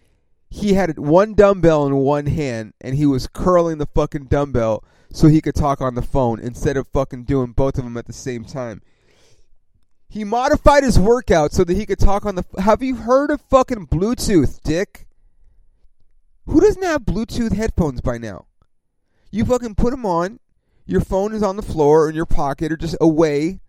[0.48, 5.28] he had one dumbbell in one hand and he was curling the fucking dumbbell so
[5.28, 8.12] he could talk on the phone instead of fucking doing both of them at the
[8.12, 8.82] same time.
[10.08, 12.44] He modified his workout so that he could talk on the.
[12.58, 15.06] Have you heard of fucking Bluetooth, dick?
[16.46, 18.46] Who doesn't have Bluetooth headphones by now?
[19.30, 20.40] You fucking put them on.
[20.86, 23.60] Your phone is on the floor or in your pocket or just away,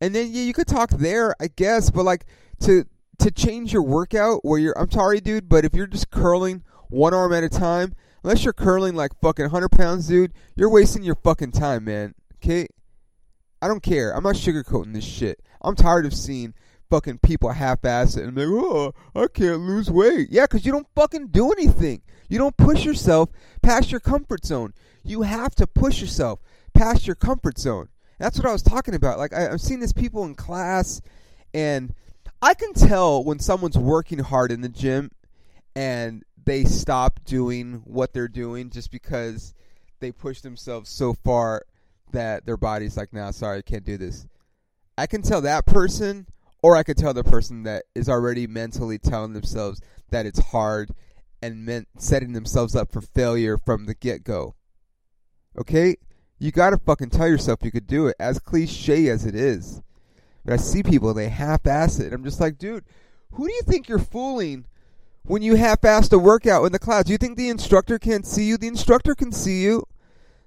[0.00, 1.90] and then yeah, you could talk there, I guess.
[1.90, 2.26] But like
[2.60, 2.84] to
[3.18, 4.78] to change your workout where you're.
[4.78, 8.52] I'm sorry, dude, but if you're just curling one arm at a time, unless you're
[8.52, 12.14] curling like fucking 100 pounds, dude, you're wasting your fucking time, man.
[12.36, 12.66] Okay.
[13.60, 14.14] I don't care.
[14.14, 15.40] I'm not sugarcoating this shit.
[15.60, 16.54] I'm tired of seeing
[16.90, 20.28] fucking people half-ass it and be like, oh, I can't lose weight.
[20.30, 22.02] Yeah, because you don't fucking do anything.
[22.28, 23.30] You don't push yourself
[23.62, 24.74] past your comfort zone.
[25.02, 26.40] You have to push yourself
[26.74, 27.88] past your comfort zone.
[28.18, 29.18] That's what I was talking about.
[29.18, 31.00] Like I, I've seen these people in class,
[31.54, 31.94] and
[32.42, 35.10] I can tell when someone's working hard in the gym,
[35.74, 39.54] and they stop doing what they're doing just because
[40.00, 41.64] they push themselves so far
[42.12, 44.26] that their body's like, "Nah, sorry, I can't do this."
[44.96, 46.26] I can tell that person,
[46.62, 50.90] or I could tell the person that is already mentally telling themselves that it's hard
[51.40, 54.54] and meant setting themselves up for failure from the get go.
[55.58, 55.96] Okay?
[56.38, 59.82] You gotta fucking tell yourself you could do it, as cliche as it is.
[60.44, 62.06] But I see people, they half ass it.
[62.06, 62.84] And I'm just like, dude,
[63.32, 64.66] who do you think you're fooling
[65.24, 67.04] when you half ass a workout in the class?
[67.04, 68.56] Do you think the instructor can't see you?
[68.56, 69.84] The instructor can see you.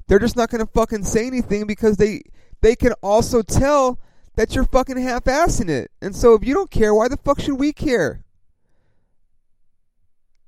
[0.07, 2.23] They're just not gonna fucking say anything because they
[2.61, 3.99] they can also tell
[4.41, 5.91] that you're fucking half assing it.
[6.01, 8.23] And so if you don't care, why the fuck should we care?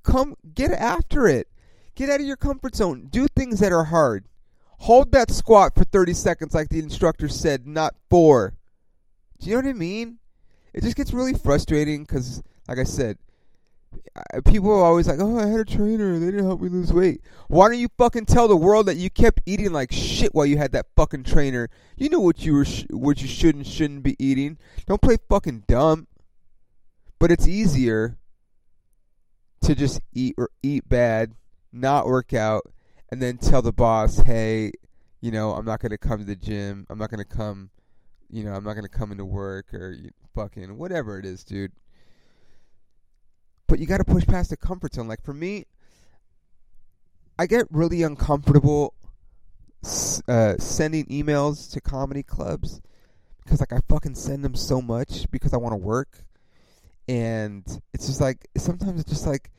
[0.02, 1.48] Come get after it.
[1.94, 3.10] Get out of your comfort zone.
[3.12, 4.26] Do things that are hard.
[4.80, 8.56] Hold that squat for 30 seconds like the instructor said, not four.
[9.40, 10.18] Do you know what I mean?
[10.74, 13.20] It just gets really frustrating because, like I said,
[14.46, 16.20] people are always like, "Oh, I had a trainer.
[16.20, 19.10] They didn't help me lose weight." Why don't you fucking tell the world that you
[19.10, 21.70] kept eating like shit while you had that fucking trainer?
[21.98, 24.58] You know what you were, sh- what you should and shouldn't be eating.
[24.86, 26.08] Don't play fucking dumb.
[27.20, 28.18] But it's easier
[29.62, 31.34] to just eat or eat bad,
[31.72, 32.64] not work out,
[33.10, 34.72] and then tell the boss, "Hey,
[35.22, 36.86] you know, I'm not gonna come to the gym.
[36.90, 37.72] I'm not gonna come.
[38.30, 39.96] You know, I'm not gonna come into work or
[40.36, 41.72] fucking whatever it is, dude."
[43.68, 45.08] But you got to push past the comfort zone.
[45.08, 45.66] Like for me,
[47.38, 48.94] I get really uncomfortable
[50.28, 52.82] uh, sending emails to comedy clubs
[53.44, 56.24] because like I fucking send them so much because I want to work,
[57.08, 59.52] and it's just like sometimes it's just like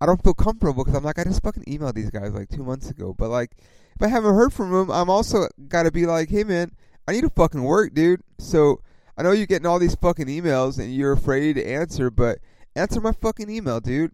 [0.00, 2.64] I don't feel comfortable because I'm like I just fucking emailed these guys like two
[2.64, 3.52] months ago, but like
[3.96, 6.70] if I haven't heard from them, I'm also got to be like, hey man,
[7.06, 8.22] I need to fucking work, dude.
[8.38, 8.80] So
[9.16, 12.38] I know you're getting all these fucking emails and you're afraid to answer, but
[12.78, 14.12] answer my fucking email, dude.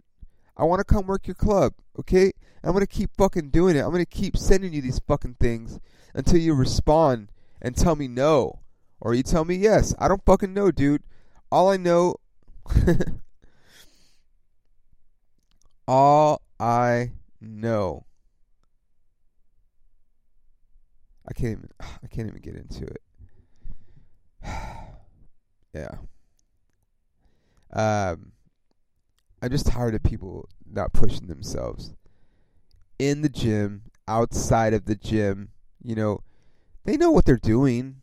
[0.56, 2.32] I want to come work your club, okay?
[2.62, 3.80] I'm going to keep fucking doing it.
[3.80, 5.78] I'm going to keep sending you these fucking things
[6.14, 8.60] until you respond and tell me no.
[9.00, 9.94] Or you tell me yes.
[9.98, 11.02] I don't fucking know, dude.
[11.50, 12.16] All I know.
[15.88, 18.06] all I know.
[21.28, 21.68] I can't even.
[21.80, 23.02] I can't even get into it.
[25.74, 25.96] yeah.
[27.72, 28.32] Um.
[29.44, 31.92] I'm just tired of people not pushing themselves
[32.98, 35.50] in the gym, outside of the gym.
[35.82, 36.22] You know,
[36.86, 37.96] they know what they're doing.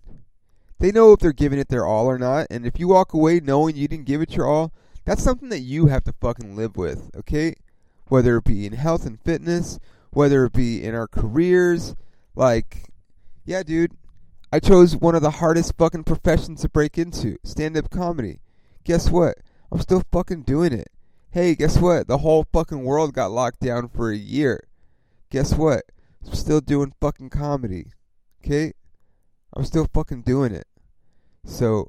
[0.78, 2.46] They know if they're giving it their all or not.
[2.52, 4.72] And if you walk away knowing you didn't give it your all,
[5.04, 7.56] that's something that you have to fucking live with, okay?
[8.06, 9.80] Whether it be in health and fitness,
[10.12, 11.96] whether it be in our careers,
[12.36, 12.92] like,
[13.46, 13.98] yeah, dude,
[14.54, 18.42] I chose one of the hardest fucking professions to break into stand up comedy.
[18.84, 19.40] Guess what?
[19.72, 20.92] I'm still fucking doing it
[21.32, 22.08] hey, guess what?
[22.08, 24.68] The whole fucking world got locked down for a year.
[25.30, 25.84] Guess what?
[26.26, 27.88] I'm still doing fucking comedy.
[28.44, 28.74] Okay?
[29.54, 30.68] I'm still fucking doing it.
[31.46, 31.88] So,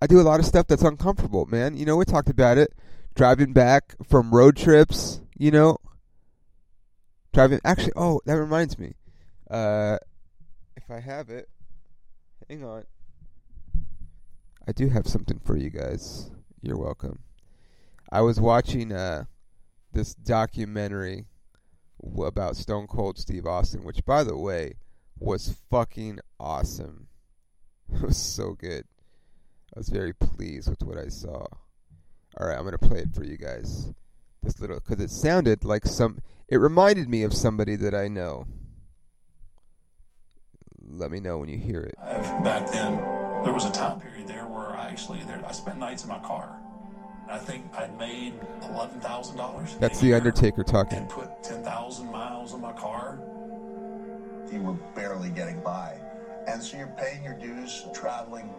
[0.00, 1.76] I do a lot of stuff that's uncomfortable, man.
[1.76, 2.72] You know, we talked about it.
[3.14, 5.78] Driving back from road trips, you know.
[7.32, 8.94] Driving, actually, oh, that reminds me.
[9.50, 9.98] Uh,
[10.76, 11.48] if I have it,
[12.48, 12.84] hang on.
[14.66, 16.30] I do have something for you guys.
[16.62, 17.18] You're welcome.
[18.12, 19.24] I was watching uh,
[19.94, 21.24] this documentary
[22.22, 24.74] about Stone Cold Steve Austin, which, by the way,
[25.18, 27.08] was fucking awesome.
[27.94, 28.84] It was so good.
[29.74, 31.46] I was very pleased with what I saw.
[32.38, 33.92] All right, I'm gonna play it for you guys.
[34.42, 36.20] This little, because it sounded like some.
[36.48, 38.46] It reminded me of somebody that I know.
[40.80, 41.94] Let me know when you hear it.
[42.42, 42.96] Back then,
[43.44, 46.18] there was a time period there where I actually there, I spent nights in my
[46.20, 46.61] car
[47.32, 48.34] I think I made
[48.68, 49.74] eleven thousand dollars.
[49.80, 50.98] That's the Undertaker talking.
[50.98, 53.20] And put ten thousand miles on my car.
[54.52, 55.96] You were barely getting by,
[56.46, 58.52] and so you're paying your dues, traveling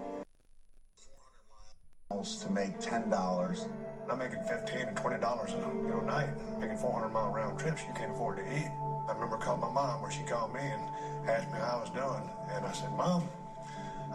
[2.09, 3.67] miles to make ten dollars.
[4.09, 7.83] I'm making fifteen and twenty dollars a you know, night, making 400 mile round trips.
[7.87, 8.71] You can't afford to eat.
[9.07, 11.91] I remember calling my mom, where she called me and asked me how I was
[11.91, 13.29] doing, and I said, "Mom,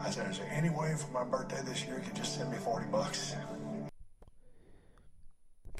[0.00, 2.50] I said, is there any way for my birthday this year you could just send
[2.50, 3.36] me 40 bucks?"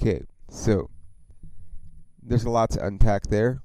[0.01, 0.89] Okay, so
[2.23, 3.61] there's a lot to unpack there,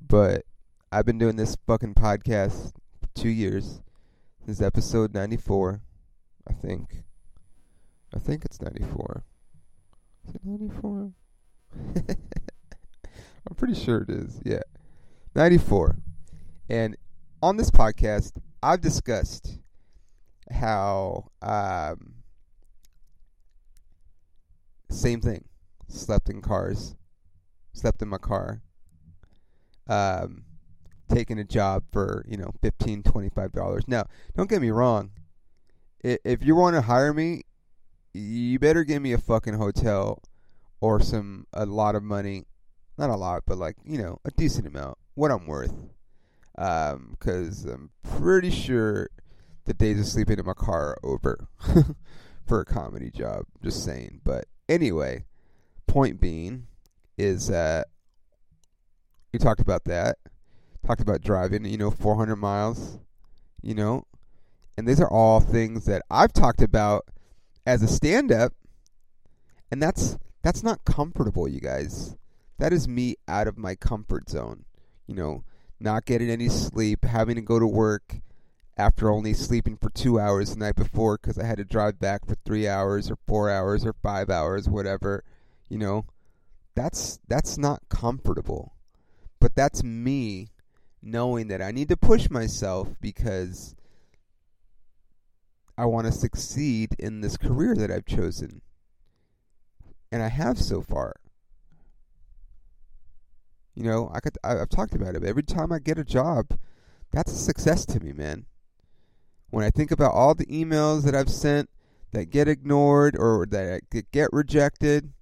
[0.00, 0.46] but
[0.90, 2.72] I've been doing this fucking podcast
[3.02, 3.82] for two years.
[4.46, 5.82] This is episode 94,
[6.48, 7.02] I think.
[8.14, 9.24] I think it's 94.
[10.26, 11.12] Is it 94?
[12.06, 14.62] I'm pretty sure it is, yeah.
[15.34, 15.98] 94.
[16.70, 16.96] And
[17.42, 19.58] on this podcast, I've discussed
[20.50, 22.21] how um,
[24.92, 25.44] same thing.
[25.88, 26.96] Slept in cars.
[27.72, 28.62] Slept in my car.
[29.88, 30.44] Um,
[31.08, 33.84] taking a job for, you know, fifteen, twenty-five dollars.
[33.86, 35.10] Now, don't get me wrong.
[36.02, 37.42] If you want to hire me,
[38.12, 40.22] you better give me a fucking hotel
[40.80, 42.44] or some a lot of money.
[42.98, 44.98] Not a lot, but like, you know, a decent amount.
[45.14, 45.74] What I'm worth.
[46.58, 49.08] Um, cause I'm pretty sure
[49.64, 51.48] the days of sleeping in my car are over
[52.46, 53.44] for a comedy job.
[53.62, 54.20] Just saying.
[54.24, 55.24] But anyway,
[55.86, 56.66] point being
[57.18, 57.88] is that
[59.32, 60.16] we talked about that.
[60.86, 62.98] Talked about driving, you know, 400 miles,
[63.62, 64.04] you know,
[64.76, 67.04] and these are all things that I've talked about
[67.64, 68.52] as a stand-up,
[69.70, 72.16] and that's that's not comfortable, you guys.
[72.58, 74.64] That is me out of my comfort zone.
[75.06, 75.44] You know,
[75.78, 78.20] not getting any sleep, having to go to work
[78.76, 82.26] after only sleeping for two hours the night before because I had to drive back
[82.26, 85.24] for three hours or four hours or five hours, whatever.
[85.68, 86.06] You know,
[86.74, 88.74] that's that's not comfortable.
[89.40, 90.48] But that's me
[91.02, 93.74] knowing that I need to push myself because
[95.76, 98.62] I want to succeed in this career that I've chosen.
[100.10, 101.16] And I have so far.
[103.74, 105.24] You know, I could I, have talked about it.
[105.24, 106.58] Every time I get a job,
[107.10, 108.46] that's a success to me, man.
[109.52, 111.68] When I think about all the emails that I've sent
[112.12, 115.12] that get ignored or that get rejected,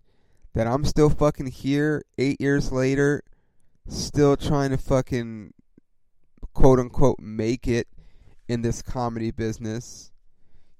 [0.54, 3.24] that I'm still fucking here 8 years later
[3.88, 5.52] still trying to fucking
[6.54, 7.88] quote unquote make it
[8.48, 10.12] in this comedy business.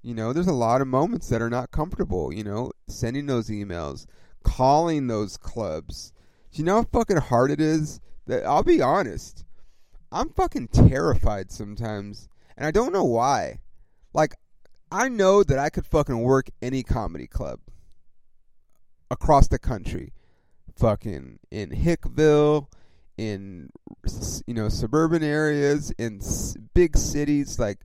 [0.01, 3.49] You know, there's a lot of moments that are not comfortable, you know, sending those
[3.49, 4.05] emails,
[4.43, 6.13] calling those clubs.
[6.53, 7.99] Do you know how fucking hard it is?
[8.27, 9.43] That I'll be honest.
[10.09, 12.29] I'm fucking terrified sometimes,
[12.61, 13.57] and I don't know why.
[14.13, 14.35] Like
[14.91, 17.59] I know that I could fucking work any comedy club
[19.09, 20.13] across the country.
[20.77, 22.67] Fucking in Hickville,
[23.17, 23.71] in
[24.45, 26.21] you know suburban areas in
[26.75, 27.79] big cities like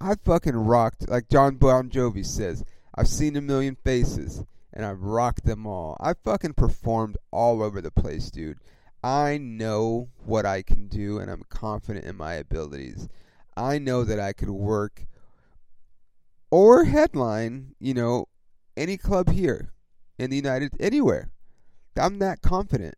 [0.00, 2.64] I fucking rocked like Jon Bon Jovi says
[2.96, 7.80] I've seen a million faces and I've rocked them all I fucking performed all over
[7.80, 8.58] the place dude
[9.02, 13.08] I know what I can do and I'm confident in my abilities
[13.58, 15.06] I know that I could work
[16.50, 18.26] or headline you know
[18.76, 19.72] any club here
[20.18, 21.30] in the United anywhere
[21.96, 22.94] I'm that confident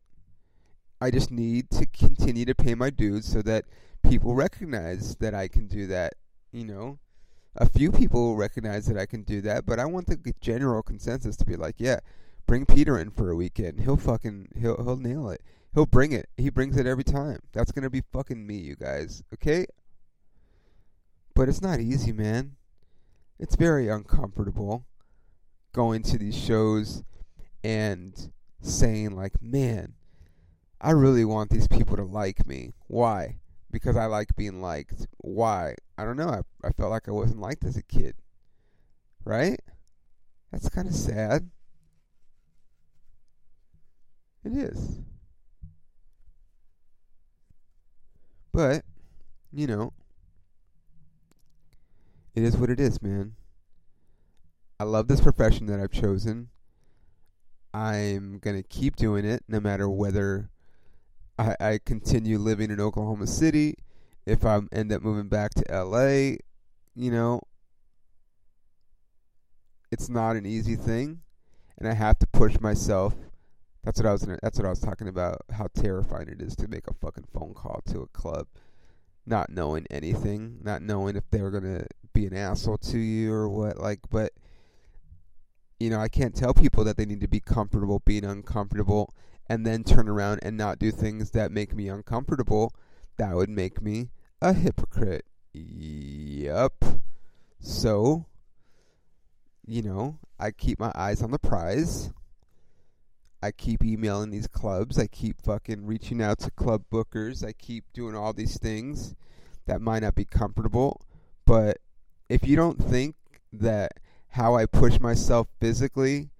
[1.00, 3.64] I just need to continue to pay my dues so that
[4.02, 6.14] people recognize that I can do that.
[6.52, 6.98] You know,
[7.56, 10.82] a few people will recognize that I can do that, but I want the general
[10.82, 12.00] consensus to be like, yeah,
[12.46, 13.80] bring Peter in for a weekend.
[13.80, 15.42] He'll fucking he'll he'll nail it.
[15.72, 16.28] He'll bring it.
[16.36, 17.38] He brings it every time.
[17.52, 19.22] That's gonna be fucking me, you guys.
[19.32, 19.66] Okay?
[21.34, 22.56] But it's not easy, man.
[23.38, 24.84] It's very uncomfortable
[25.72, 27.02] going to these shows
[27.64, 29.94] and saying like, man,
[30.80, 32.72] I really want these people to like me.
[32.86, 33.40] Why?
[33.70, 35.06] Because I like being liked.
[35.18, 35.74] Why?
[35.96, 36.28] I don't know.
[36.28, 38.14] I, I felt like I wasn't liked as a kid.
[39.24, 39.60] Right?
[40.50, 41.50] That's kind of sad.
[44.44, 45.00] It is.
[48.52, 48.84] But,
[49.52, 49.92] you know,
[52.40, 53.34] it is what it is, man.
[54.78, 56.48] I love this profession that I've chosen.
[57.74, 60.48] I'm going to keep doing it no matter whether
[61.38, 63.74] I, I continue living in Oklahoma City,
[64.24, 66.36] if I end up moving back to LA,
[66.94, 67.42] you know,
[69.92, 71.20] it's not an easy thing,
[71.78, 73.14] and I have to push myself.
[73.84, 74.26] That's what I was.
[74.42, 75.42] That's what I was talking about.
[75.52, 78.46] How terrifying it is to make a fucking phone call to a club,
[79.26, 83.48] not knowing anything, not knowing if they were gonna be an asshole to you or
[83.48, 83.78] what.
[83.78, 84.32] Like, but
[85.78, 89.14] you know, I can't tell people that they need to be comfortable being uncomfortable
[89.48, 92.72] and then turn around and not do things that make me uncomfortable.
[93.16, 94.10] That would make me
[94.42, 95.24] a hypocrite.
[95.52, 96.84] Yup.
[97.58, 98.26] So,
[99.66, 102.12] you know, I keep my eyes on the prize.
[103.42, 104.98] I keep emailing these clubs.
[104.98, 107.44] I keep fucking reaching out to club bookers.
[107.46, 109.14] I keep doing all these things
[109.66, 111.00] that might not be comfortable.
[111.46, 111.78] But
[112.28, 113.16] if you don't think
[113.52, 113.92] that
[114.28, 116.30] how I push myself physically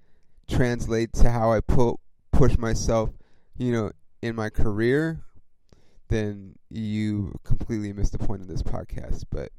[0.49, 1.99] translates to how I pu-
[2.33, 3.11] push myself,
[3.57, 3.93] you know,
[4.23, 5.23] in my career,
[6.09, 9.25] then you completely missed the point of this podcast.
[9.31, 9.51] But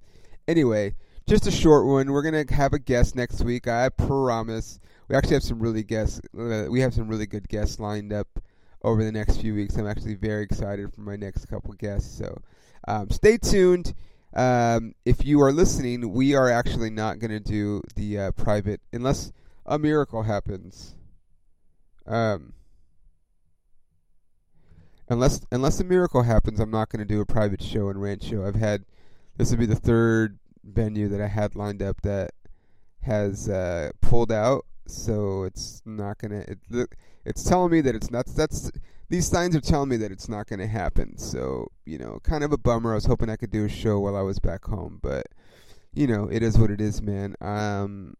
[0.47, 0.95] anyway,
[1.27, 2.11] just a short one.
[2.11, 3.67] We're gonna have a guest next week.
[3.67, 4.79] I promise.
[5.07, 6.21] We actually have some really guests.
[6.37, 8.27] Uh, we have some really good guests lined up
[8.83, 9.75] over the next few weeks.
[9.75, 12.17] I'm actually very excited for my next couple guests.
[12.17, 12.41] So
[12.87, 13.93] um, stay tuned.
[14.33, 18.81] Um, if you are listening, we are actually not going to do the uh, private
[18.93, 19.31] unless
[19.65, 20.95] a miracle happens.
[22.07, 22.53] Um,
[25.09, 28.47] unless unless a miracle happens, I'm not going to do a private show in Rancho.
[28.47, 28.85] I've had
[29.37, 32.31] this would be the third venue that I had lined up that
[33.01, 36.45] has uh, pulled out, so it's not gonna.
[36.47, 36.59] It,
[37.25, 38.25] it's telling me that it's not.
[38.27, 38.71] That's
[39.09, 41.17] these signs are telling me that it's not gonna happen.
[41.17, 42.91] So you know, kind of a bummer.
[42.91, 45.27] I was hoping I could do a show while I was back home, but
[45.93, 47.35] you know, it is what it is, man.
[47.41, 48.15] Um,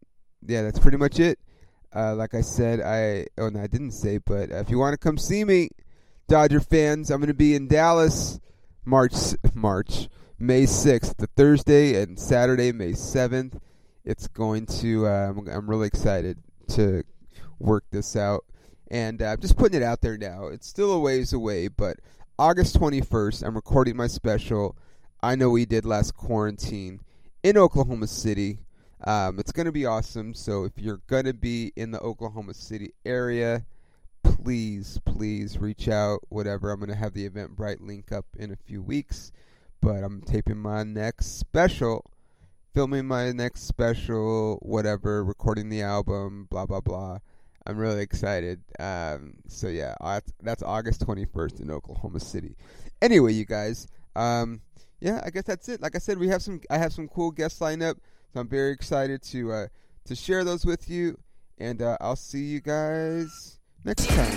[0.46, 1.38] yeah, that's pretty much it.
[1.94, 4.98] Uh, like I said, I oh no, I didn't say, but if you want to
[4.98, 5.70] come see me,
[6.28, 8.40] Dodger fans, I'm gonna be in Dallas,
[8.84, 9.14] March
[9.54, 10.08] March
[10.42, 13.60] May 6th, the Thursday and Saturday, May 7th.
[14.04, 15.06] It's going to.
[15.06, 16.36] Um, I'm really excited
[16.70, 17.04] to
[17.60, 18.44] work this out,
[18.90, 20.48] and I'm uh, just putting it out there now.
[20.48, 21.98] It's still a ways away, but
[22.40, 24.76] August 21st, I'm recording my special.
[25.22, 27.02] I know we did last quarantine
[27.44, 28.58] in Oklahoma City.
[29.04, 30.34] Um, it's going to be awesome.
[30.34, 33.64] So if you're going to be in the Oklahoma City area,
[34.24, 36.18] please, please reach out.
[36.30, 36.72] Whatever.
[36.72, 39.30] I'm going to have the Eventbrite link up in a few weeks
[39.82, 42.10] but I'm taping my next special,
[42.72, 47.18] filming my next special, whatever, recording the album, blah blah blah.
[47.66, 48.60] I'm really excited.
[48.78, 49.94] Um, so yeah,
[50.40, 52.56] that's August 21st in Oklahoma City.
[53.00, 54.60] Anyway, you guys, um,
[55.00, 55.82] yeah, I guess that's it.
[55.82, 56.60] Like I said, we have some.
[56.70, 57.98] I have some cool guests lined up,
[58.32, 59.66] so I'm very excited to uh,
[60.06, 61.18] to share those with you.
[61.58, 64.32] And uh, I'll see you guys next time.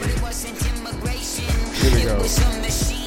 [1.75, 3.04] Here we go.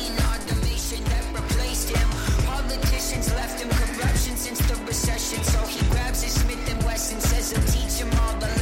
[7.52, 8.57] and teach them all the